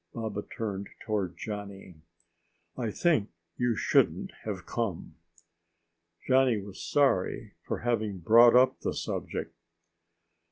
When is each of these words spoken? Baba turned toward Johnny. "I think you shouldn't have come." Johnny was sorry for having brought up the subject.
Baba 0.15 0.41
turned 0.41 0.89
toward 1.05 1.37
Johnny. 1.37 2.01
"I 2.75 2.89
think 2.89 3.29
you 3.55 3.75
shouldn't 3.75 4.31
have 4.45 4.65
come." 4.65 5.13
Johnny 6.27 6.57
was 6.57 6.81
sorry 6.83 7.53
for 7.67 7.81
having 7.81 8.17
brought 8.17 8.55
up 8.55 8.79
the 8.79 8.95
subject. 8.95 9.53